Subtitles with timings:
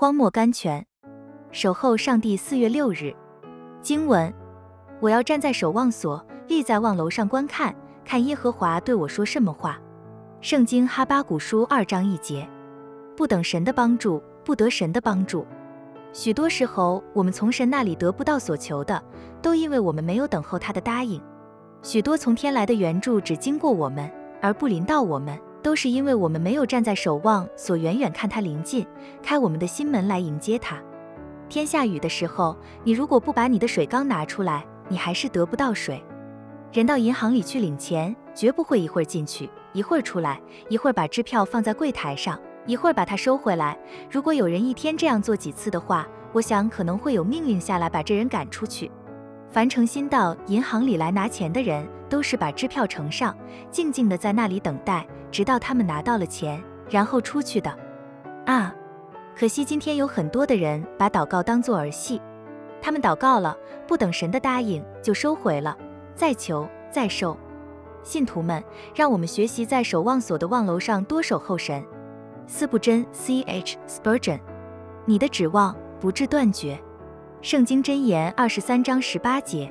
[0.00, 0.86] 荒漠甘泉，
[1.50, 2.36] 守候上帝。
[2.36, 3.12] 四月六日，
[3.82, 4.32] 经文：
[5.00, 9.76] 我要站在守望所，立在望楼上观看，看耶和华对我说什么话。
[10.40, 12.48] 圣经哈巴古书二章一节。
[13.16, 15.44] 不等神的帮助，不得神的帮助。
[16.12, 19.02] 许多时候，我们从神那里得不到所求的，
[19.42, 21.20] 都因为我们没有等候他的答应。
[21.82, 24.08] 许多从天来的援助只经过我们，
[24.40, 25.36] 而不临到我们。
[25.68, 28.86] 都是因为我们没有站在守望所，远远看他临近，
[29.22, 30.82] 开我们的心门来迎接他。
[31.46, 36.02] 天下雨的时候，你如果不把你的水缸拿出来，你还是得不到水。
[36.72, 40.40] 人到银行里去领钱，绝不会一会儿进去，一会儿出来，
[40.70, 43.78] 一会儿把支票放在柜台上，一会儿把它收回来。
[44.10, 48.90] 如果有人一天这样做几次的话，我想可能会有命令下来把这人赶出去。
[49.50, 53.36] 凡诚心到银行里来拿钱的人，都是把支票呈上，
[53.70, 57.74] 静静的在那里等待，直到他们拿到了钱，然后出去的。
[58.46, 58.74] 啊，
[59.36, 62.20] 可惜今天有很多的人把祷告当作儿戏，
[62.80, 63.56] 他们祷告了，
[63.86, 65.76] 不等神的答应就收回了，
[66.14, 67.36] 再求再受。
[68.02, 68.62] 信徒们，
[68.94, 71.84] 让我们学习在守望所的望楼上多守候神。
[72.46, 74.40] 斯布真 C H Spurgeon，
[75.04, 76.80] 你的指望不致断绝。
[77.42, 79.70] 圣经箴言二十三章十八节。